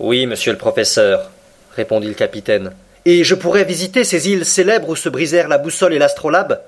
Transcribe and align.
Oui, 0.00 0.26
monsieur 0.26 0.50
le 0.50 0.58
professeur, 0.58 1.30
répondit 1.76 2.08
le 2.08 2.14
capitaine. 2.14 2.72
Et 3.04 3.22
je 3.22 3.34
pourrais 3.34 3.64
visiter 3.64 4.02
ces 4.02 4.28
îles 4.28 4.44
célèbres 4.44 4.88
où 4.88 4.96
se 4.96 5.08
brisèrent 5.08 5.46
la 5.46 5.58
boussole 5.58 5.94
et 5.94 5.98
l'astrolabe? 5.98 6.60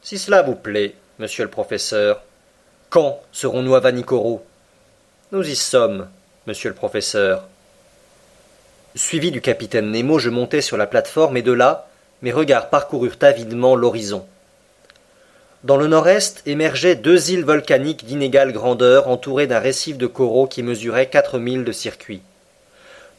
Si 0.00 0.18
cela 0.18 0.40
vous 0.40 0.54
plaît, 0.54 0.94
monsieur 1.18 1.44
le 1.44 1.50
professeur. 1.50 2.22
Quand 2.88 3.20
serons-nous 3.32 3.74
à 3.74 3.80
Vanikoro? 3.80 4.44
Nous 5.30 5.46
y 5.46 5.56
sommes, 5.56 6.08
monsieur 6.46 6.70
le 6.70 6.74
professeur. 6.74 7.44
Suivi 8.94 9.30
du 9.30 9.40
capitaine 9.40 9.90
Nemo, 9.90 10.18
je 10.18 10.30
montai 10.30 10.62
sur 10.62 10.76
la 10.76 10.86
plateforme 10.86 11.36
et 11.36 11.42
de 11.42 11.52
là, 11.52 11.88
mes 12.22 12.32
regards 12.32 12.70
parcoururent 12.70 13.16
avidement 13.20 13.76
l'horizon. 13.76 14.26
Dans 15.64 15.76
le 15.76 15.86
nord-est 15.86 16.42
émergeaient 16.44 16.96
deux 16.96 17.30
îles 17.30 17.44
volcaniques 17.44 18.04
d'inégale 18.04 18.52
grandeur 18.52 19.06
entourées 19.06 19.46
d'un 19.46 19.60
récif 19.60 19.96
de 19.96 20.08
coraux 20.08 20.48
qui 20.48 20.64
mesurait 20.64 21.08
quatre 21.08 21.38
milles 21.38 21.62
de 21.62 21.70
circuit. 21.70 22.20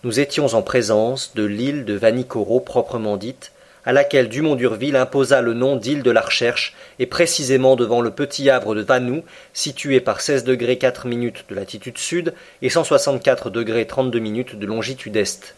Nous 0.03 0.19
étions 0.19 0.47
en 0.47 0.61
présence 0.61 1.31
de 1.35 1.45
l'île 1.45 1.85
de 1.85 1.93
Vanikoro 1.93 2.59
proprement 2.59 3.15
dite, 3.15 3.53
à 3.85 3.93
laquelle 3.93 4.27
Dumont 4.27 4.55
d'Urville 4.55 4.97
imposa 4.97 5.41
le 5.41 5.53
nom 5.53 5.77
d'île 5.77 6.03
de 6.03 6.11
la 6.11 6.19
Recherche, 6.19 6.75
et 6.99 7.05
précisément 7.05 7.77
devant 7.77 8.01
le 8.01 8.11
petit 8.11 8.49
havre 8.49 8.75
de 8.75 8.81
Vanou, 8.81 9.23
situé 9.53 10.01
par 10.01 10.19
16 10.19 10.43
degrés 10.43 10.77
4 10.77 11.07
minutes 11.07 11.45
de 11.47 11.55
latitude 11.55 11.97
sud 11.97 12.33
et 12.61 12.69
164 12.69 13.51
degrés 13.51 13.87
32 13.87 14.19
minutes 14.19 14.59
de 14.59 14.65
longitude 14.65 15.15
est. 15.15 15.55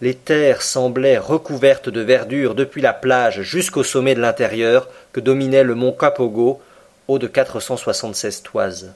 Les 0.00 0.14
terres 0.14 0.62
semblaient 0.62 1.18
recouvertes 1.18 1.88
de 1.88 2.00
verdure 2.00 2.54
depuis 2.54 2.82
la 2.82 2.92
plage 2.92 3.42
jusqu'au 3.42 3.84
sommet 3.84 4.14
de 4.14 4.20
l'intérieur 4.20 4.88
que 5.12 5.20
dominait 5.20 5.62
le 5.62 5.74
mont 5.74 5.92
Capogo, 5.92 6.60
haut 7.06 7.18
de 7.18 7.26
476 7.26 8.42
toises. 8.42 8.92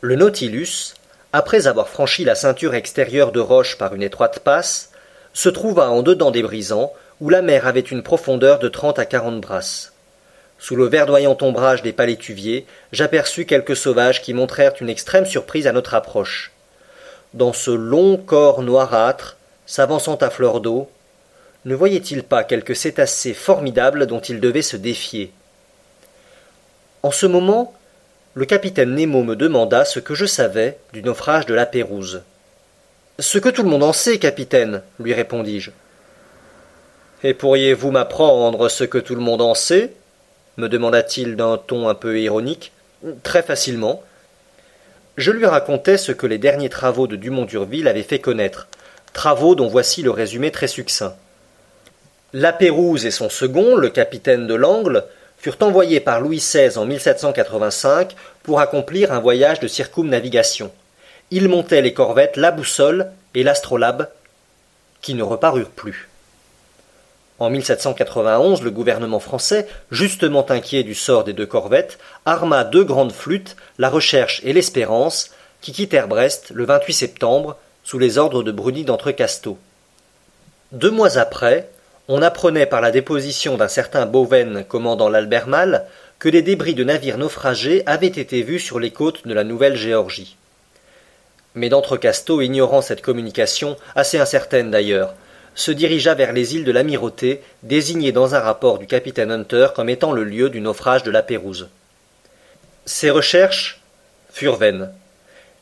Le 0.00 0.16
Nautilus, 0.16 0.94
après 1.32 1.66
avoir 1.66 1.88
franchi 1.88 2.24
la 2.24 2.34
ceinture 2.34 2.74
extérieure 2.74 3.32
de 3.32 3.40
roches 3.40 3.76
par 3.76 3.94
une 3.94 4.02
étroite 4.02 4.40
passe, 4.40 4.90
se 5.34 5.48
trouva 5.48 5.90
en 5.90 6.02
dedans 6.02 6.30
des 6.30 6.42
brisants, 6.42 6.92
où 7.20 7.28
la 7.28 7.42
mer 7.42 7.66
avait 7.66 7.80
une 7.80 8.02
profondeur 8.02 8.58
de 8.58 8.68
trente 8.68 8.98
à 8.98 9.04
quarante 9.04 9.40
brasses. 9.40 9.92
Sous 10.58 10.76
le 10.76 10.86
verdoyant 10.86 11.36
ombrage 11.40 11.82
des 11.82 11.92
palétuviers, 11.92 12.66
j'aperçus 12.92 13.46
quelques 13.46 13.76
sauvages 13.76 14.22
qui 14.22 14.34
montrèrent 14.34 14.72
une 14.80 14.88
extrême 14.88 15.26
surprise 15.26 15.66
à 15.66 15.72
notre 15.72 15.94
approche. 15.94 16.52
Dans 17.34 17.52
ce 17.52 17.70
long 17.70 18.16
corps 18.16 18.62
noirâtre, 18.62 19.36
s'avançant 19.70 20.16
à 20.16 20.30
fleur 20.30 20.60
d'eau, 20.60 20.90
ne 21.64 21.76
voyait-il 21.76 22.24
pas 22.24 22.42
quelques 22.42 22.74
cétacés 22.74 23.34
formidables 23.34 24.06
dont 24.06 24.18
il 24.18 24.40
devait 24.40 24.62
se 24.62 24.76
défier? 24.76 25.30
En 27.04 27.12
ce 27.12 27.26
moment, 27.26 27.72
le 28.34 28.46
capitaine 28.46 28.96
Nemo 28.96 29.22
me 29.22 29.36
demanda 29.36 29.84
ce 29.84 30.00
que 30.00 30.16
je 30.16 30.26
savais 30.26 30.78
du 30.92 31.04
naufrage 31.04 31.46
de 31.46 31.54
la 31.54 31.66
Pérouse. 31.66 32.22
Ce 33.20 33.38
que 33.38 33.48
tout 33.48 33.62
le 33.62 33.68
monde 33.68 33.84
en 33.84 33.92
sait, 33.92 34.18
capitaine, 34.18 34.82
lui 34.98 35.14
répondis-je. 35.14 35.70
Et 37.22 37.32
pourriez-vous 37.32 37.92
m'apprendre 37.92 38.68
ce 38.68 38.82
que 38.82 38.98
tout 38.98 39.14
le 39.14 39.20
monde 39.20 39.40
en 39.40 39.54
sait? 39.54 39.92
me 40.56 40.68
demanda-t-il 40.68 41.36
d'un 41.36 41.58
ton 41.58 41.88
un 41.88 41.94
peu 41.94 42.18
ironique. 42.18 42.72
Très 43.22 43.42
facilement. 43.42 44.02
Je 45.16 45.30
lui 45.30 45.46
racontai 45.46 45.96
ce 45.96 46.10
que 46.10 46.26
les 46.26 46.38
derniers 46.38 46.68
travaux 46.70 47.06
de 47.06 47.14
Dumont 47.14 47.44
d'Urville 47.44 47.86
avaient 47.86 48.02
fait 48.02 48.18
connaître, 48.18 48.66
travaux 49.12 49.54
dont 49.54 49.68
voici 49.68 50.02
le 50.02 50.10
résumé 50.10 50.50
très 50.50 50.68
succinct. 50.68 51.14
La 52.32 52.52
Pérouse 52.52 53.06
et 53.06 53.10
son 53.10 53.28
second, 53.28 53.74
le 53.74 53.88
capitaine 53.88 54.46
de 54.46 54.54
l'Angle, 54.54 55.04
furent 55.38 55.56
envoyés 55.60 56.00
par 56.00 56.20
Louis 56.20 56.36
XVI 56.36 56.76
en 56.76 56.86
1785 56.86 58.14
pour 58.42 58.60
accomplir 58.60 59.12
un 59.12 59.20
voyage 59.20 59.58
de 59.58 59.68
circumnavigation. 59.68 60.70
Ils 61.30 61.48
montaient 61.48 61.82
les 61.82 61.94
corvettes 61.94 62.36
La 62.36 62.50
Boussole 62.50 63.10
et 63.34 63.42
l'Astrolabe, 63.42 64.08
qui 65.00 65.14
ne 65.14 65.22
reparurent 65.22 65.70
plus. 65.70 66.08
En 67.38 67.48
1791, 67.48 68.60
le 68.60 68.70
gouvernement 68.70 69.18
français, 69.18 69.66
justement 69.90 70.48
inquiet 70.50 70.82
du 70.82 70.94
sort 70.94 71.24
des 71.24 71.32
deux 71.32 71.46
corvettes, 71.46 71.98
arma 72.26 72.64
deux 72.64 72.84
grandes 72.84 73.12
flûtes, 73.12 73.56
la 73.78 73.88
Recherche 73.88 74.42
et 74.44 74.52
l'Espérance, 74.52 75.30
qui 75.62 75.72
quittèrent 75.72 76.08
Brest 76.08 76.50
le 76.54 76.66
28 76.66 76.92
septembre 76.92 77.56
sous 77.84 77.98
les 77.98 78.18
ordres 78.18 78.42
de 78.42 78.52
Bruni 78.52 78.84
d'Entrecasteaux. 78.84 79.58
Deux 80.72 80.90
mois 80.90 81.18
après, 81.18 81.68
on 82.08 82.22
apprenait 82.22 82.66
par 82.66 82.80
la 82.80 82.90
déposition 82.90 83.56
d'un 83.56 83.68
certain 83.68 84.06
Boven 84.06 84.64
commandant 84.64 85.08
l'Albermal 85.08 85.86
que 86.18 86.28
des 86.28 86.42
débris 86.42 86.74
de 86.74 86.84
navires 86.84 87.18
naufragés 87.18 87.82
avaient 87.86 88.06
été 88.06 88.42
vus 88.42 88.60
sur 88.60 88.78
les 88.78 88.90
côtes 88.90 89.26
de 89.26 89.34
la 89.34 89.44
Nouvelle-Géorgie. 89.44 90.36
Mais 91.54 91.68
d'Entrecasteaux, 91.68 92.40
ignorant 92.40 92.82
cette 92.82 93.02
communication, 93.02 93.76
assez 93.96 94.18
incertaine 94.18 94.70
d'ailleurs, 94.70 95.14
se 95.54 95.70
dirigea 95.70 96.14
vers 96.14 96.32
les 96.32 96.54
îles 96.54 96.64
de 96.64 96.72
l'Amirauté, 96.72 97.42
désignées 97.62 98.12
dans 98.12 98.34
un 98.34 98.40
rapport 98.40 98.78
du 98.78 98.86
capitaine 98.86 99.30
Hunter 99.30 99.68
comme 99.74 99.88
étant 99.88 100.12
le 100.12 100.24
lieu 100.24 100.50
du 100.50 100.60
naufrage 100.60 101.02
de 101.02 101.10
la 101.10 101.22
Pérouse. 101.22 101.68
Ces 102.86 103.10
recherches 103.10 103.80
furent 104.30 104.56
vaines. 104.56 104.90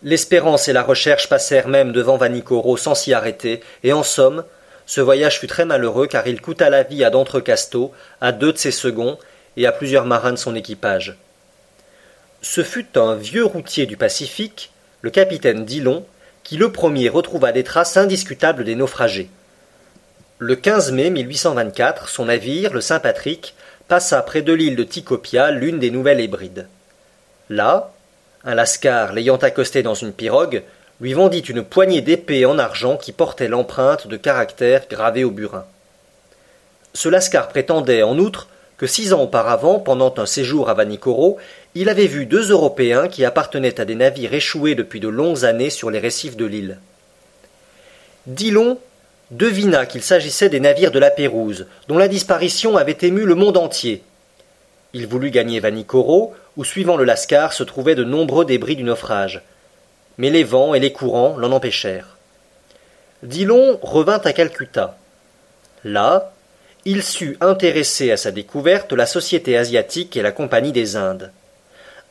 L'Espérance 0.03 0.69
et 0.69 0.73
la 0.73 0.83
Recherche 0.83 1.29
passèrent 1.29 1.69
même 1.69 1.93
devant 1.93 2.17
Vanikoro 2.17 2.77
sans 2.77 2.95
s'y 2.95 3.13
arrêter, 3.13 3.61
et 3.83 3.93
en 3.93 4.05
somme, 4.05 4.45
ce 4.87 5.01
voyage 5.01 5.41
fut 5.41 5.49
très 5.49 5.65
malheureux 5.65 6.07
car 6.07 6.27
il 6.27 6.41
coûta 6.41 6.71
la 6.71 6.83
vie 6.83 7.05
à 7.05 7.11
d'Entrecasteaux, 7.11 7.93
à 8.21 8.33
deux 8.33 8.53
de 8.53 8.59
ses 8.59 8.71
seconds 8.71 9.19
et 9.57 9.67
à 9.67 9.73
plusieurs 9.73 10.05
marins 10.05 10.33
de 10.33 10.37
son 10.37 10.55
équipage. 10.55 11.17
Ce 12.43 12.63
fut 12.63 12.97
un 12.97 13.17
vieux 13.17 13.45
routier 13.45 13.87
du 13.87 13.97
Pacifique, 13.97 14.71
le 15.03 15.11
capitaine 15.11 15.65
Dillon, 15.65 16.07
qui 16.45 16.57
le 16.57 16.71
premier 16.71 17.09
retrouva 17.09 17.51
des 17.51 17.65
traces 17.65 17.97
indiscutables 17.97 18.65
des 18.65 18.77
naufragés. 18.77 19.29
Le 20.39 20.55
15 20.55 20.93
mai 20.93 21.11
1824, 21.11 22.09
son 22.09 22.27
navire, 22.27 22.73
le 22.73 22.81
Saint-Patrick, 22.81 23.55
passa 23.89 24.23
près 24.23 24.43
de 24.43 24.53
l'île 24.53 24.77
de 24.77 24.85
Tikopia, 24.85 25.51
l'une 25.51 25.81
des 25.81 25.91
Nouvelles 25.91 26.21
Hébrides. 26.21 26.69
Là, 27.51 27.93
un 28.45 28.55
lascar 28.55 29.13
l'ayant 29.13 29.37
accosté 29.37 29.83
dans 29.83 29.95
une 29.95 30.13
pirogue, 30.13 30.63
lui 31.01 31.13
vendit 31.13 31.41
une 31.41 31.63
poignée 31.63 32.01
d'épées 32.01 32.45
en 32.47 32.59
argent 32.59 32.97
qui 32.97 33.13
portait 33.13 33.49
l'empreinte 33.49 34.07
de 34.07 34.17
caractères 34.17 34.87
gravés 34.89 35.25
au 35.25 35.31
burin. 35.31 35.65
Ce 36.95 37.09
lascar 37.09 37.49
prétendait, 37.49 38.03
en 38.03 38.19
outre, 38.19 38.49
que 38.77 38.87
six 38.87 39.13
ans 39.13 39.23
auparavant, 39.23 39.81
pendant 39.81 40.15
un 40.19 40.27
séjour 40.27 40.71
à 40.71 40.75
Vanikoro, 40.75 41.39
il 41.75 41.89
avait 41.89 42.07
vu 42.07 42.27
deux 42.27 42.51
Européens 42.51 43.09
qui 43.09 43.25
appartenaient 43.25 43.81
à 43.81 43.85
des 43.85 43.95
navires 43.95 44.35
échoués 44.35 44.75
depuis 44.75 45.01
de 45.01 45.09
longues 45.09 45.45
années 45.45 45.71
sur 45.71 45.91
les 45.91 45.99
récifs 45.99 46.37
de 46.37 46.47
l'île. 46.47 46.79
Dillon 48.27 48.79
devina 49.31 49.85
qu'il 49.85 50.03
s'agissait 50.03 50.49
des 50.49 50.61
navires 50.61 50.93
de 50.93 50.99
la 50.99 51.11
Pérouse, 51.11 51.67
dont 51.89 51.99
la 51.99 52.09
disparition 52.09 52.77
avait 52.77 52.97
ému 53.03 53.25
le 53.25 53.35
monde 53.35 53.57
entier. 53.57 54.03
Il 54.95 55.07
voulut 55.07 55.31
gagner 55.31 55.61
Vanikoro, 55.61 56.35
où 56.59 56.65
suivant 56.65 56.97
le 56.97 57.05
Lascar 57.05 57.53
se 57.53 57.63
trouvaient 57.63 57.95
de 57.95 58.03
nombreux 58.05 58.45
débris 58.45 58.75
du 58.75 58.83
naufrage. 58.83 59.43
Mais 60.19 60.29
les 60.29 60.43
vents 60.43 60.75
et 60.75 60.81
les 60.81 60.93
courants 60.93 61.37
l'en 61.39 61.53
empêchèrent. 61.53 62.19
Dillon 63.23 63.79
revint 63.81 64.21
à 64.25 64.33
Calcutta. 64.33 64.99
Là, 65.85 66.33
il 66.85 67.05
sut 67.05 67.39
intéresser 67.41 68.11
à 68.11 68.17
sa 68.17 68.33
découverte 68.33 68.93
la 68.93 69.07
Société 69.07 69.57
asiatique 69.57 70.17
et 70.17 70.23
la 70.23 70.33
Compagnie 70.33 70.73
des 70.73 70.97
Indes. 70.97 71.31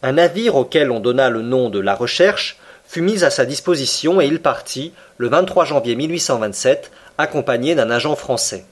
Un 0.02 0.14
navire 0.14 0.56
auquel 0.56 0.92
on 0.92 1.02
donna 1.02 1.30
le 1.30 1.42
nom 1.42 1.70
de 1.70 1.80
La 1.80 1.96
Recherche 1.96 2.58
fut 2.88 3.02
mis 3.02 3.26
à 3.26 3.30
sa 3.30 3.46
disposition 3.46 4.22
et 4.22 4.28
il 4.28 4.42
partit, 4.42 4.94
le 5.18 5.28
23 5.28 5.66
janvier 5.66 5.96
1827, 5.96 6.90
accompagné 7.18 7.76
d'un 7.76 7.92
agent 7.92 8.16
français. 8.16 8.64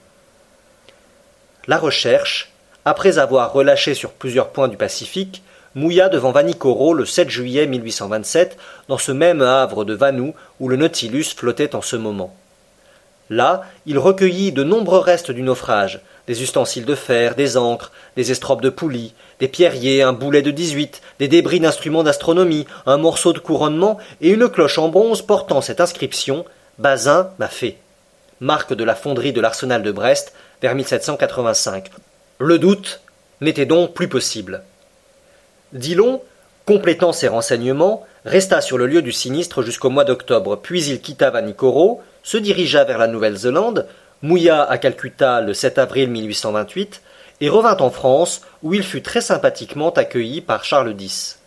La 1.67 1.77
recherche, 1.77 2.53
après 2.85 3.17
avoir 3.17 3.51
relâché 3.51 3.93
sur 3.93 4.11
plusieurs 4.11 4.51
points 4.51 4.69
du 4.69 4.77
Pacifique, 4.77 5.43
mouilla 5.75 6.09
devant 6.09 6.31
Vanikoro 6.31 6.93
le 6.93 7.05
7 7.05 7.29
juillet 7.29 7.67
1827 7.67 8.57
dans 8.87 8.97
ce 8.97 9.11
même 9.11 9.41
havre 9.41 9.85
de 9.85 9.93
Vanou 9.93 10.33
où 10.59 10.67
le 10.67 10.77
Nautilus 10.77 11.35
flottait 11.35 11.75
en 11.75 11.81
ce 11.81 11.95
moment. 11.95 12.35
Là, 13.29 13.63
il 13.85 13.99
recueillit 13.99 14.51
de 14.51 14.63
nombreux 14.63 14.99
restes 14.99 15.31
du 15.31 15.41
naufrage, 15.41 16.01
des 16.27 16.41
ustensiles 16.41 16.85
de 16.85 16.95
fer, 16.95 17.35
des 17.35 17.57
ancres, 17.57 17.91
des 18.15 18.31
estropes 18.31 18.61
de 18.61 18.69
poulies, 18.69 19.13
des 19.39 19.47
pierriers, 19.47 20.01
un 20.01 20.13
boulet 20.13 20.41
de 20.41 20.51
dix-huit, 20.51 21.01
des 21.19 21.27
débris 21.27 21.59
d'instruments 21.59 22.03
d'astronomie, 22.03 22.67
un 22.85 22.97
morceau 22.97 23.33
de 23.33 23.39
couronnement 23.39 23.97
et 24.21 24.29
une 24.29 24.49
cloche 24.49 24.77
en 24.77 24.89
bronze 24.89 25.21
portant 25.21 25.61
cette 25.61 25.81
inscription 25.81 26.45
Bazin 26.77 27.29
m'a 27.39 27.47
fait 27.47 27.77
marque 28.41 28.73
de 28.73 28.83
la 28.83 28.95
fonderie 28.95 29.33
de 29.33 29.41
l'arsenal 29.41 29.83
de 29.83 29.91
Brest, 29.91 30.33
vers 30.61 30.75
1785. 30.75 31.89
Le 32.39 32.59
doute 32.59 33.01
n'était 33.41 33.65
donc 33.65 33.93
plus 33.93 34.07
possible. 34.07 34.63
Dillon, 35.75 36.21
complétant 36.65 37.11
ses 37.11 37.27
renseignements, 37.27 38.05
resta 38.23 38.61
sur 38.61 38.77
le 38.77 38.87
lieu 38.87 39.01
du 39.01 39.11
sinistre 39.11 39.61
jusqu'au 39.61 39.89
mois 39.89 40.05
d'octobre, 40.05 40.55
puis 40.55 40.85
il 40.85 41.01
quitta 41.01 41.29
Vanikoro, 41.29 42.01
se 42.23 42.37
dirigea 42.37 42.85
vers 42.85 42.97
la 42.97 43.07
Nouvelle-Zélande, 43.07 43.85
mouilla 44.21 44.63
à 44.63 44.77
Calcutta 44.77 45.41
le 45.41 45.53
7 45.53 45.77
avril 45.77 46.09
1828 46.09 47.01
et 47.41 47.49
revint 47.49 47.75
en 47.77 47.89
France 47.89 48.41
où 48.63 48.73
il 48.73 48.83
fut 48.83 49.01
très 49.01 49.19
sympathiquement 49.19 49.89
accueilli 49.89 50.39
par 50.39 50.63
Charles 50.63 50.95
X. 50.97 51.39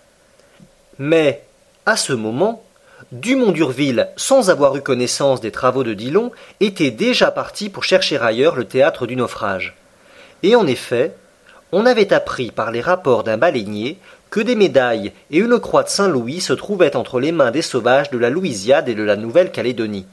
Mais, 0.98 1.42
à 1.86 1.96
ce 1.96 2.12
moment, 2.12 2.62
Dumont 3.10 3.52
d'Urville, 3.52 4.08
sans 4.16 4.50
avoir 4.50 4.76
eu 4.76 4.82
connaissance 4.82 5.40
des 5.40 5.52
travaux 5.52 5.84
de 5.84 5.94
Dillon, 5.94 6.32
était 6.60 6.90
déjà 6.90 7.30
parti 7.30 7.70
pour 7.70 7.84
chercher 7.84 8.18
ailleurs 8.18 8.56
le 8.56 8.66
théâtre 8.66 9.06
du 9.06 9.16
naufrage. 9.16 9.74
Et 10.42 10.54
en 10.54 10.66
effet, 10.66 11.14
on 11.72 11.86
avait 11.86 12.12
appris 12.12 12.50
par 12.50 12.70
les 12.70 12.80
rapports 12.80 13.24
d'un 13.24 13.36
baleinier 13.36 13.98
que 14.30 14.40
des 14.40 14.54
médailles 14.54 15.12
et 15.30 15.38
une 15.38 15.58
croix 15.58 15.82
de 15.82 15.88
Saint-Louis 15.88 16.40
se 16.40 16.52
trouvaient 16.52 16.96
entre 16.96 17.20
les 17.20 17.32
mains 17.32 17.50
des 17.50 17.62
sauvages 17.62 18.10
de 18.10 18.18
la 18.18 18.30
Louisiade 18.30 18.88
et 18.88 18.94
de 18.94 19.02
la 19.02 19.16
Nouvelle-Calédonie. 19.16 20.06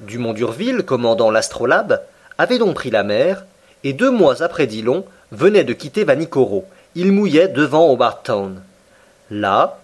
Dumont 0.00 0.32
d'Urville, 0.32 0.82
commandant 0.84 1.30
l'astrolabe, 1.30 2.02
avait 2.38 2.58
donc 2.58 2.74
pris 2.74 2.90
la 2.90 3.02
mer, 3.02 3.44
et 3.84 3.92
deux 3.92 4.10
mois 4.10 4.42
après 4.42 4.66
Dillon, 4.66 5.04
venait 5.30 5.64
de 5.64 5.72
quitter 5.72 6.04
Vanikoro. 6.04 6.64
Il 6.94 7.12
mouillait 7.12 7.48
devant 7.48 7.90
Hobart 7.90 8.22
Town. 8.22 8.62
Là, 9.30 9.78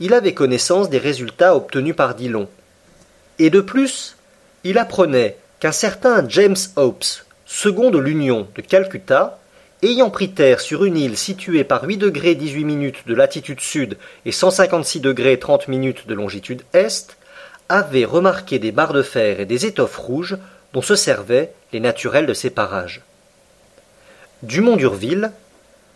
il 0.00 0.14
avait 0.14 0.34
connaissance 0.34 0.90
des 0.90 0.98
résultats 0.98 1.56
obtenus 1.56 1.96
par 1.96 2.14
Dillon. 2.14 2.48
Et 3.38 3.50
de 3.50 3.60
plus, 3.60 4.16
il 4.64 4.78
apprenait 4.78 5.36
qu'un 5.60 5.72
certain 5.72 6.28
James 6.28 6.56
Hopes, 6.76 7.24
second 7.46 7.90
de 7.90 7.98
l'Union 7.98 8.48
de 8.54 8.62
Calcutta, 8.62 9.38
ayant 9.82 10.10
pris 10.10 10.30
terre 10.30 10.60
sur 10.60 10.84
une 10.84 10.96
île 10.96 11.16
située 11.16 11.64
par 11.64 11.84
8 11.84 11.96
degrés 11.96 12.34
18 12.36 12.64
minutes 12.64 13.06
de 13.06 13.14
latitude 13.14 13.60
sud 13.60 13.98
et 14.24 14.32
156 14.32 15.00
degrés 15.00 15.38
30 15.38 15.66
minutes 15.68 16.06
de 16.06 16.14
longitude 16.14 16.62
est, 16.72 17.16
avait 17.68 18.04
remarqué 18.04 18.58
des 18.58 18.70
barres 18.70 18.92
de 18.92 19.02
fer 19.02 19.40
et 19.40 19.46
des 19.46 19.66
étoffes 19.66 19.96
rouges 19.96 20.38
dont 20.72 20.82
se 20.82 20.94
servaient 20.94 21.52
les 21.72 21.80
naturels 21.80 22.26
de 22.26 22.34
ces 22.34 22.50
parages. 22.50 23.02
Dumont 24.42 24.76
d'Urville, 24.76 25.32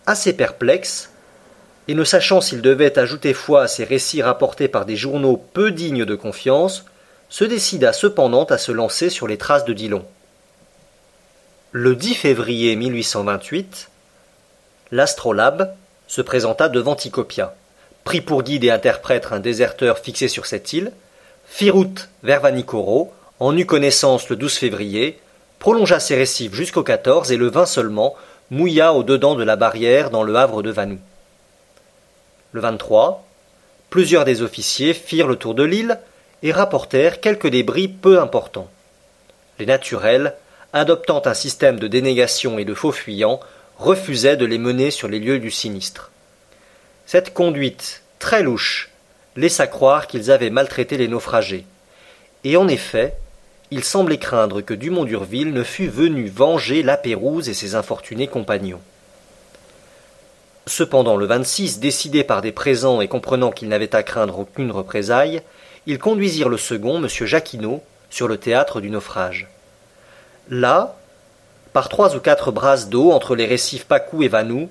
assez 0.06 0.32
perplexe, 0.32 1.10
et 1.88 1.94
ne 1.94 2.04
sachant 2.04 2.40
s'il 2.40 2.62
devait 2.62 2.98
ajouter 2.98 3.34
foi 3.34 3.62
à 3.62 3.68
ces 3.68 3.84
récits 3.84 4.22
rapportés 4.22 4.68
par 4.68 4.84
des 4.84 4.96
journaux 4.96 5.36
peu 5.36 5.70
dignes 5.70 6.04
de 6.04 6.14
confiance, 6.16 6.84
se 7.28 7.44
décida 7.44 7.92
cependant 7.92 8.44
à 8.44 8.58
se 8.58 8.72
lancer 8.72 9.10
sur 9.10 9.28
les 9.28 9.38
traces 9.38 9.64
de 9.64 9.72
Dillon. 9.72 10.04
Le 11.78 11.94
10 11.94 12.14
février 12.14 12.74
1828, 12.74 13.90
l'astrolabe 14.92 15.74
se 16.06 16.22
présenta 16.22 16.70
devant 16.70 16.94
Ticopia, 16.94 17.54
prit 18.02 18.22
pour 18.22 18.44
guide 18.44 18.64
et 18.64 18.70
interprète 18.70 19.28
un 19.30 19.40
déserteur 19.40 19.98
fixé 19.98 20.28
sur 20.28 20.46
cette 20.46 20.72
île, 20.72 20.90
fit 21.44 21.68
route 21.68 22.08
vers 22.22 22.40
Vanikoro, 22.40 23.12
en 23.40 23.54
eut 23.54 23.66
connaissance 23.66 24.30
le 24.30 24.36
12 24.36 24.54
février, 24.54 25.18
prolongea 25.58 26.00
ses 26.00 26.14
récifs 26.14 26.54
jusqu'au 26.54 26.82
14 26.82 27.30
et 27.30 27.36
le 27.36 27.50
20 27.50 27.66
seulement 27.66 28.14
mouilla 28.50 28.94
au 28.94 29.02
dedans 29.02 29.34
de 29.34 29.44
la 29.44 29.56
barrière 29.56 30.08
dans 30.08 30.22
le 30.22 30.34
havre 30.34 30.62
de 30.62 30.70
Vanou. 30.70 30.98
Le 32.52 32.60
23, 32.62 33.22
plusieurs 33.90 34.24
des 34.24 34.40
officiers 34.40 34.94
firent 34.94 35.28
le 35.28 35.36
tour 35.36 35.54
de 35.54 35.64
l'île 35.64 35.98
et 36.42 36.52
rapportèrent 36.52 37.20
quelques 37.20 37.48
débris 37.48 37.88
peu 37.88 38.18
importants. 38.18 38.70
Les 39.58 39.66
naturels 39.66 40.34
adoptant 40.72 41.22
un 41.24 41.34
système 41.34 41.78
de 41.78 41.88
dénégation 41.88 42.58
et 42.58 42.64
de 42.64 42.74
faux 42.74 42.92
fuyants, 42.92 43.40
refusaient 43.78 44.36
de 44.36 44.46
les 44.46 44.58
mener 44.58 44.90
sur 44.90 45.08
les 45.08 45.18
lieux 45.18 45.38
du 45.38 45.50
sinistre. 45.50 46.10
Cette 47.06 47.34
conduite 47.34 48.02
très 48.18 48.42
louche 48.42 48.90
laissa 49.36 49.66
croire 49.66 50.06
qu'ils 50.06 50.30
avaient 50.30 50.50
maltraité 50.50 50.96
les 50.96 51.08
naufragés. 51.08 51.66
Et 52.44 52.56
en 52.56 52.68
effet, 52.68 53.14
il 53.70 53.84
semblait 53.84 54.18
craindre 54.18 54.60
que 54.60 54.74
Dumont 54.74 55.04
d'Urville 55.04 55.52
ne 55.52 55.62
fût 55.62 55.88
venu 55.88 56.28
venger 56.28 56.82
la 56.82 56.96
Pérouse 56.96 57.48
et 57.48 57.54
ses 57.54 57.74
infortunés 57.74 58.28
compagnons. 58.28 58.80
Cependant, 60.66 61.16
le 61.16 61.26
26, 61.26 61.78
décidé 61.78 62.24
par 62.24 62.42
des 62.42 62.52
présents 62.52 63.00
et 63.00 63.08
comprenant 63.08 63.50
qu'ils 63.50 63.68
n'avaient 63.68 63.94
à 63.94 64.02
craindre 64.02 64.40
aucune 64.40 64.72
représaille, 64.72 65.42
ils 65.86 65.98
conduisirent 65.98 66.48
le 66.48 66.56
second, 66.56 66.96
M. 66.96 67.08
Jacquinot, 67.08 67.82
sur 68.10 68.26
le 68.26 68.36
théâtre 68.36 68.80
du 68.80 68.90
naufrage. 68.90 69.48
Là, 70.50 70.96
par 71.72 71.88
trois 71.88 72.14
ou 72.14 72.20
quatre 72.20 72.52
brasses 72.52 72.88
d'eau 72.88 73.10
entre 73.10 73.34
les 73.34 73.46
récifs 73.46 73.84
Pacou 73.84 74.22
et 74.22 74.28
Vanou, 74.28 74.68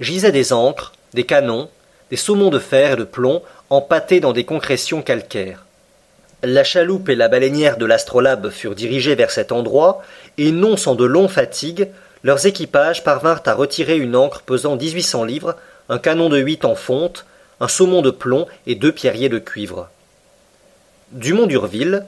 gisaient 0.00 0.32
des 0.32 0.52
ancres, 0.52 0.92
des 1.14 1.24
canons, 1.24 1.68
des 2.10 2.16
saumons 2.16 2.50
de 2.50 2.58
fer 2.58 2.92
et 2.92 2.96
de 2.96 3.04
plomb 3.04 3.42
empâtés 3.70 4.20
dans 4.20 4.32
des 4.32 4.44
concrétions 4.44 5.02
calcaires. 5.02 5.64
La 6.42 6.62
chaloupe 6.62 7.08
et 7.08 7.14
la 7.14 7.28
baleinière 7.28 7.78
de 7.78 7.86
l'astrolabe 7.86 8.50
furent 8.50 8.74
dirigées 8.74 9.14
vers 9.14 9.30
cet 9.30 9.50
endroit, 9.50 10.02
et 10.36 10.52
non 10.52 10.76
sans 10.76 10.94
de 10.94 11.04
longues 11.04 11.30
fatigues, 11.30 11.88
leurs 12.22 12.46
équipages 12.46 13.02
parvinrent 13.02 13.42
à 13.46 13.54
retirer 13.54 13.96
une 13.96 14.14
ancre 14.14 14.42
pesant 14.42 14.76
dix-huit 14.76 15.02
cents 15.02 15.24
livres, 15.24 15.56
un 15.88 15.98
canon 15.98 16.28
de 16.28 16.38
huit 16.38 16.64
en 16.64 16.74
fonte, 16.74 17.24
un 17.60 17.68
saumon 17.68 18.02
de 18.02 18.10
plomb 18.10 18.46
et 18.66 18.74
deux 18.74 18.92
pierriers 18.92 19.28
de 19.28 19.38
cuivre. 19.38 19.88
Dumont 21.12 21.46
d'Urville, 21.46 22.04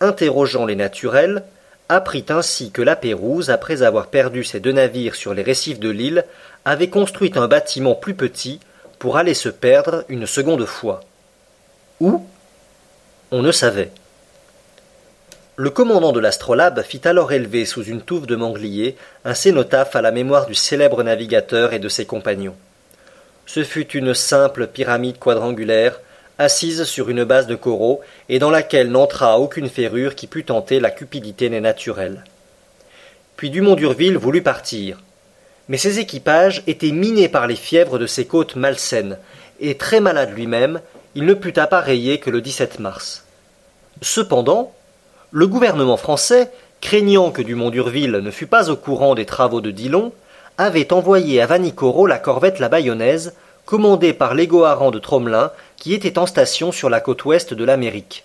interrogeant 0.00 0.66
les 0.66 0.76
naturels, 0.76 1.44
apprit 1.88 2.26
ainsi 2.28 2.70
que 2.70 2.82
la 2.82 2.96
Pérouse, 2.96 3.50
après 3.50 3.82
avoir 3.82 4.08
perdu 4.08 4.44
ses 4.44 4.60
deux 4.60 4.72
navires 4.72 5.14
sur 5.14 5.34
les 5.34 5.42
récifs 5.42 5.80
de 5.80 5.88
l'île, 5.88 6.24
avait 6.64 6.90
construit 6.90 7.32
un 7.36 7.48
bâtiment 7.48 7.94
plus 7.94 8.14
petit 8.14 8.60
pour 8.98 9.16
aller 9.16 9.34
se 9.34 9.48
perdre 9.48 10.04
une 10.08 10.26
seconde 10.26 10.66
fois. 10.66 11.00
Où? 12.00 12.26
On 13.30 13.42
ne 13.42 13.52
savait. 13.52 13.90
Le 15.56 15.70
commandant 15.70 16.12
de 16.12 16.20
l'astrolabe 16.20 16.82
fit 16.82 17.00
alors 17.04 17.32
élever 17.32 17.64
sous 17.64 17.82
une 17.82 18.02
touffe 18.02 18.26
de 18.26 18.36
mangliers 18.36 18.96
un 19.24 19.34
cénotaphe 19.34 19.96
à 19.96 20.02
la 20.02 20.12
mémoire 20.12 20.46
du 20.46 20.54
célèbre 20.54 21.02
navigateur 21.02 21.72
et 21.72 21.80
de 21.80 21.88
ses 21.88 22.06
compagnons. 22.06 22.54
Ce 23.44 23.64
fut 23.64 23.88
une 23.96 24.14
simple 24.14 24.66
pyramide 24.68 25.18
quadrangulaire 25.18 26.00
assise 26.38 26.84
sur 26.84 27.10
une 27.10 27.24
base 27.24 27.46
de 27.46 27.54
coraux, 27.54 28.00
et 28.28 28.38
dans 28.38 28.50
laquelle 28.50 28.90
n'entra 28.90 29.38
aucune 29.38 29.68
ferrure 29.68 30.14
qui 30.14 30.26
pût 30.26 30.44
tenter 30.44 30.80
la 30.80 30.90
cupidité 30.90 31.48
des 31.48 31.60
naturels. 31.60 32.24
Puis 33.36 33.50
Dumont 33.50 33.74
d'Urville 33.74 34.16
voulut 34.16 34.42
partir. 34.42 34.98
Mais 35.68 35.78
ses 35.78 35.98
équipages 35.98 36.62
étaient 36.66 36.92
minés 36.92 37.28
par 37.28 37.46
les 37.46 37.56
fièvres 37.56 37.98
de 37.98 38.06
ces 38.06 38.26
côtes 38.26 38.56
malsaines, 38.56 39.18
et 39.60 39.76
très 39.76 40.00
malade 40.00 40.32
lui-même, 40.34 40.80
il 41.14 41.24
ne 41.26 41.34
put 41.34 41.58
appareiller 41.58 42.18
que 42.18 42.30
le 42.30 42.40
17 42.40 42.78
mars. 42.78 43.24
Cependant, 44.02 44.72
le 45.30 45.46
gouvernement 45.46 45.96
français, 45.96 46.50
craignant 46.80 47.30
que 47.32 47.42
Dumont 47.42 47.70
d'Urville 47.70 48.12
ne 48.12 48.30
fût 48.30 48.46
pas 48.46 48.70
au 48.70 48.76
courant 48.76 49.14
des 49.14 49.26
travaux 49.26 49.60
de 49.60 49.70
Dillon, 49.70 50.12
avait 50.56 50.92
envoyé 50.92 51.40
à 51.40 51.46
Vanikoro 51.46 52.06
la 52.06 52.18
corvette 52.18 52.58
La 52.58 52.68
Bayonnaise, 52.68 53.34
commandée 53.64 54.12
par 54.12 54.34
l'Égoharan 54.34 54.90
de 54.90 54.98
Tromelin, 54.98 55.52
qui 55.78 55.94
était 55.94 56.18
en 56.18 56.26
station 56.26 56.72
sur 56.72 56.90
la 56.90 57.00
côte 57.00 57.24
ouest 57.24 57.54
de 57.54 57.64
l'Amérique. 57.64 58.24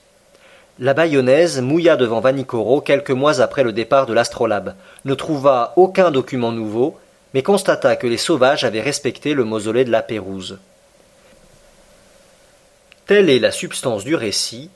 La 0.79 0.93
bayonnaise 0.93 1.61
mouilla 1.61 1.95
devant 1.95 2.19
Vanikoro 2.19 2.81
quelques 2.81 3.11
mois 3.11 3.41
après 3.41 3.63
le 3.63 3.73
départ 3.73 4.07
de 4.07 4.13
l'astrolabe, 4.13 4.73
ne 5.05 5.13
trouva 5.13 5.73
aucun 5.75 6.09
document 6.09 6.51
nouveau, 6.51 6.97
mais 7.33 7.43
constata 7.43 7.95
que 7.95 8.07
les 8.07 8.17
sauvages 8.17 8.63
avaient 8.63 8.81
respecté 8.81 9.33
le 9.33 9.43
mausolée 9.43 9.85
de 9.85 9.91
la 9.91 10.01
Pérouse. 10.01 10.57
Telle 13.05 13.29
est 13.29 13.39
la 13.39 13.51
substance 13.51 14.03
du 14.03 14.15
récit 14.15 14.69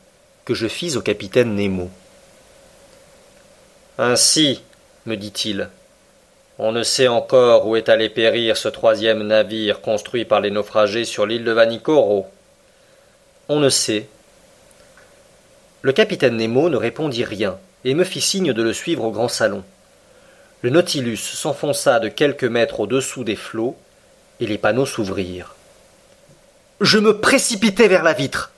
que 0.46 0.54
je 0.54 0.68
fis 0.68 0.98
au 0.98 1.02
capitaine 1.02 1.56
Nemo. 1.56 1.90
Ainsi, 3.98 4.62
me 5.06 5.16
dit-il, 5.16 5.70
on 6.60 6.72
ne 6.72 6.84
sait 6.84 7.08
encore 7.08 7.68
où 7.68 7.76
est 7.76 7.90
allé 7.90 8.10
périr 8.10 8.58
ce 8.58 8.68
troisième 8.68 9.24
navire 9.24 9.82
construit 9.82 10.26
par 10.26 10.42
les 10.42 10.52
naufragés 10.52 11.06
sur 11.06 11.26
l'île 11.26 11.44
de 11.44 11.52
Vanikoro. 11.52 12.28
On 13.50 13.62
ne 13.62 13.70
sait. 13.70 14.10
Le 15.82 15.94
capitaine 15.94 16.36
Nemo 16.36 16.70
ne 16.70 16.76
répondit 16.76 17.24
rien 17.24 17.58
et 17.86 17.94
me 17.94 18.04
fit 18.04 18.20
signe 18.20 18.52
de 18.52 18.62
le 18.62 18.74
suivre 18.74 19.06
au 19.06 19.12
grand 19.12 19.30
salon. 19.30 19.64
Le 20.64 20.70
Nautilus 20.70 21.16
s'enfonça 21.16 22.02
de 22.02 22.10
quelques 22.10 22.44
mètres 22.44 22.82
au-dessous 22.82 23.24
des 23.24 23.38
flots 23.38 23.78
et 24.42 24.48
les 24.48 24.58
panneaux 24.58 24.86
s'ouvrirent. 24.86 25.56
Je 26.82 27.00
me 27.00 27.20
précipitai 27.20 27.88
vers 27.88 28.04
la 28.04 28.12
vitre 28.12 28.52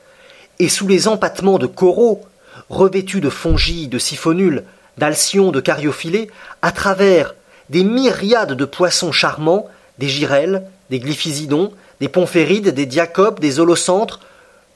et 0.57 0.69
sous 0.69 0.87
les 0.87 1.07
empattements 1.07 1.59
de 1.59 1.67
coraux, 1.67 2.25
revêtus 2.69 3.21
de 3.21 3.29
fongies, 3.29 3.89
de 3.89 3.99
siphonules, 3.99 4.63
d'alcyons, 4.97 5.51
de 5.51 5.61
cariophyllées, 5.61 6.31
à 6.63 6.71
travers 6.71 7.35
des 7.69 7.83
myriades 7.83 8.53
de 8.53 8.65
poissons 8.65 9.11
charmants, 9.11 9.67
des 9.99 10.09
girelles, 10.09 10.63
des 10.89 10.99
glyphisidons, 10.99 11.73
des 12.01 12.09
pomphérides, 12.09 12.69
des 12.69 12.87
diacopes, 12.87 13.39
des 13.39 13.59
holocentres, 13.59 14.19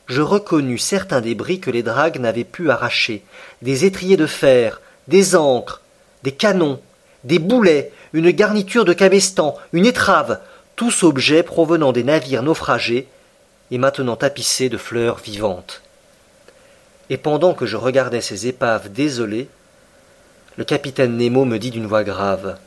je 0.07 0.21
reconnus 0.21 0.83
certains 0.83 1.21
débris 1.21 1.59
que 1.59 1.71
les 1.71 1.83
dragues 1.83 2.19
n'avaient 2.19 2.43
pu 2.43 2.69
arracher, 2.69 3.23
des 3.61 3.85
étriers 3.85 4.17
de 4.17 4.27
fer, 4.27 4.81
des 5.07 5.35
ancres, 5.35 5.81
des 6.23 6.31
canons, 6.31 6.79
des 7.23 7.39
boulets, 7.39 7.91
une 8.13 8.31
garniture 8.31 8.85
de 8.85 8.93
cabestan, 8.93 9.57
une 9.71 9.85
étrave, 9.85 10.39
tous 10.75 11.03
objets 11.03 11.43
provenant 11.43 11.91
des 11.91 12.03
navires 12.03 12.43
naufragés 12.43 13.07
et 13.71 13.77
maintenant 13.77 14.15
tapissés 14.15 14.69
de 14.69 14.77
fleurs 14.77 15.17
vivantes. 15.17 15.81
Et 17.09 17.17
pendant 17.17 17.53
que 17.53 17.65
je 17.65 17.77
regardais 17.77 18.21
ces 18.21 18.47
épaves 18.47 18.91
désolées, 18.91 19.49
le 20.57 20.63
capitaine 20.63 21.17
Nemo 21.17 21.45
me 21.45 21.57
dit 21.57 21.71
d'une 21.71 21.87
voix 21.87 22.03
grave 22.03 22.57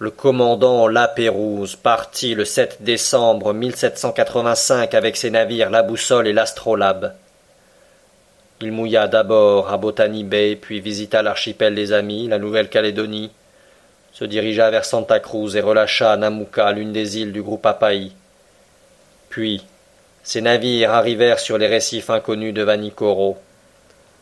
le 0.00 0.10
commandant 0.10 0.88
Lapérouse 0.88 1.76
partit 1.76 2.34
le 2.34 2.46
7 2.46 2.78
décembre 2.80 3.52
1785 3.52 4.94
avec 4.94 5.18
ses 5.18 5.30
navires 5.30 5.68
La 5.68 5.82
Boussole 5.82 6.26
et 6.26 6.32
l'Astrolabe. 6.32 7.12
Il 8.62 8.72
mouilla 8.72 9.08
d'abord 9.08 9.70
à 9.70 9.76
Botany 9.76 10.24
Bay, 10.24 10.56
puis 10.56 10.80
visita 10.80 11.20
l'archipel 11.20 11.74
des 11.74 11.92
Amis, 11.92 12.28
la 12.28 12.38
Nouvelle-Calédonie, 12.38 13.30
se 14.14 14.24
dirigea 14.24 14.70
vers 14.70 14.86
Santa 14.86 15.20
Cruz 15.20 15.54
et 15.54 15.60
relâcha 15.60 16.10
à 16.10 16.16
Namuka, 16.16 16.72
l'une 16.72 16.92
des 16.92 17.18
îles 17.18 17.32
du 17.32 17.42
groupe 17.42 17.66
Apaï. 17.66 18.12
Puis, 19.28 19.66
ses 20.22 20.40
navires 20.40 20.92
arrivèrent 20.92 21.40
sur 21.40 21.58
les 21.58 21.66
récifs 21.66 22.08
inconnus 22.08 22.54
de 22.54 22.62
Vanikoro. 22.62 23.36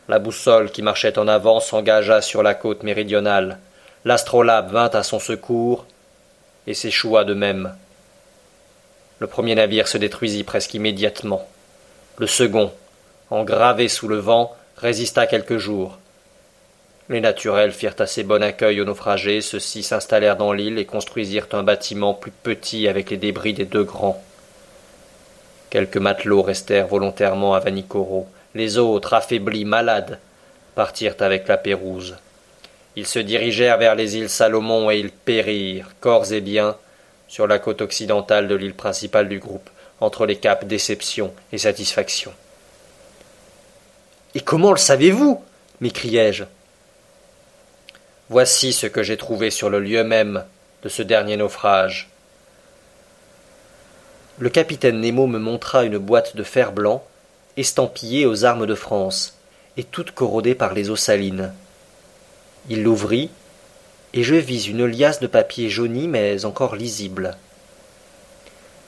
La 0.09 0.19
boussole 0.19 0.71
qui 0.71 0.81
marchait 0.81 1.17
en 1.17 1.29
avant 1.29 1.61
s'engagea 1.61 2.21
sur 2.21 2.43
la 2.43 2.53
côte 2.53 2.83
méridionale. 2.83 3.59
L'astrolabe 4.05 4.71
vint 4.71 4.89
à 4.89 5.03
son 5.03 5.19
secours 5.19 5.85
et 6.67 6.73
s'échoua 6.73 7.25
de 7.25 7.33
même. 7.33 7.75
Le 9.19 9.27
premier 9.27 9.55
navire 9.55 9.89
se 9.89 9.97
détruisit 9.97 10.45
presque 10.45 10.73
immédiatement. 10.73 11.45
Le 12.17 12.27
second, 12.27 12.71
engravé 13.29 13.89
sous 13.89 14.07
le 14.07 14.17
vent, 14.17 14.55
résista 14.77 15.27
quelques 15.27 15.57
jours. 15.57 15.97
Les 17.09 17.19
naturels 17.19 17.73
firent 17.73 17.95
assez 17.99 18.23
bon 18.23 18.41
accueil 18.41 18.79
aux 18.79 18.85
naufragés, 18.85 19.41
ceux-ci 19.41 19.83
s'installèrent 19.83 20.37
dans 20.37 20.53
l'île 20.53 20.77
et 20.77 20.85
construisirent 20.85 21.47
un 21.51 21.63
bâtiment 21.63 22.13
plus 22.13 22.31
petit 22.31 22.87
avec 22.87 23.09
les 23.09 23.17
débris 23.17 23.53
des 23.53 23.65
deux 23.65 23.83
grands. 23.83 24.23
Quelques 25.69 25.97
matelots 25.97 26.41
restèrent 26.41 26.87
volontairement 26.87 27.53
à 27.53 27.59
Vanikoro. 27.59 28.27
Les 28.55 28.77
autres, 28.77 29.13
affaiblis, 29.13 29.65
malades, 29.65 30.19
partirent 30.75 31.15
avec 31.19 31.47
la 31.47 31.57
Pérouse. 31.57 32.15
Ils 32.95 33.07
se 33.07 33.19
dirigèrent 33.19 33.77
vers 33.77 33.95
les 33.95 34.17
îles 34.17 34.29
Salomon 34.29 34.89
et 34.91 34.99
ils 34.99 35.11
périrent, 35.11 35.89
corps 35.99 36.31
et 36.31 36.41
biens, 36.41 36.75
sur 37.27 37.47
la 37.47 37.59
côte 37.59 37.81
occidentale 37.81 38.47
de 38.47 38.55
l'île 38.55 38.73
principale 38.73 39.29
du 39.29 39.39
groupe, 39.39 39.69
entre 40.01 40.25
les 40.25 40.37
caps 40.37 40.65
Déception 40.65 41.33
et 41.51 41.57
Satisfaction. 41.57 42.33
Et 44.35 44.41
comment 44.41 44.71
le 44.71 44.77
savez-vous? 44.77 45.43
m'écriai-je. 45.81 46.43
Voici 48.29 48.73
ce 48.73 48.85
que 48.85 49.01
j'ai 49.01 49.17
trouvé 49.17 49.49
sur 49.49 49.69
le 49.69 49.79
lieu 49.79 50.03
même 50.03 50.43
de 50.83 50.89
ce 50.89 51.01
dernier 51.01 51.37
naufrage. 51.37 52.09
Le 54.37 54.49
capitaine 54.49 55.01
Nemo 55.01 55.25
me 55.27 55.39
montra 55.39 55.83
une 55.83 55.97
boîte 55.97 56.35
de 56.35 56.43
fer 56.43 56.71
blanc, 56.71 57.03
estampillée 57.57 58.25
aux 58.25 58.45
armes 58.45 58.65
de 58.65 58.75
France, 58.75 59.37
et 59.77 59.83
toute 59.83 60.11
corrodée 60.11 60.55
par 60.55 60.73
les 60.73 60.89
eaux 60.89 60.95
salines. 60.95 61.53
Il 62.69 62.83
l'ouvrit, 62.83 63.29
et 64.13 64.23
je 64.23 64.35
vis 64.35 64.67
une 64.67 64.85
liasse 64.85 65.19
de 65.19 65.27
papier 65.27 65.69
jauni 65.69 66.07
mais 66.07 66.45
encore 66.45 66.75
lisible. 66.75 67.35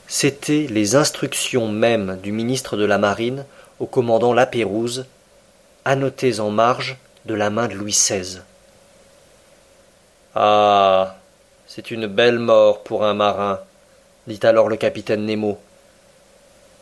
C'étaient 0.06 0.66
les 0.68 0.96
instructions 0.96 1.68
mêmes 1.68 2.18
du 2.22 2.32
ministre 2.32 2.76
de 2.76 2.84
la 2.84 2.98
Marine 2.98 3.44
au 3.80 3.86
commandant 3.86 4.32
Lapérouse, 4.32 5.06
annotées 5.84 6.40
en 6.40 6.50
marge 6.50 6.96
de 7.26 7.34
la 7.34 7.50
main 7.50 7.68
de 7.68 7.74
Louis 7.74 7.92
XVI. 7.92 8.40
Ah. 10.34 11.16
C'est 11.74 11.90
une 11.90 12.06
belle 12.06 12.38
mort 12.38 12.82
pour 12.82 13.02
un 13.02 13.14
marin, 13.14 13.58
dit 14.26 14.40
alors 14.42 14.68
le 14.68 14.76
capitaine 14.76 15.24
Nemo. 15.24 15.58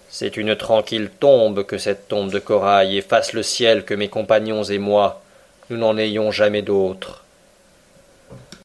C'est 0.08 0.36
une 0.36 0.56
tranquille 0.56 1.12
tombe 1.20 1.62
que 1.62 1.78
cette 1.78 2.08
tombe 2.08 2.32
de 2.32 2.40
corail, 2.40 2.96
et 2.96 3.00
fasse 3.00 3.32
le 3.32 3.44
ciel 3.44 3.84
que 3.84 3.94
mes 3.94 4.08
compagnons 4.08 4.64
et 4.64 4.78
moi, 4.78 5.22
nous 5.70 5.76
n'en 5.76 5.96
ayons 5.96 6.32
jamais 6.32 6.62
d'autre. 6.62 7.24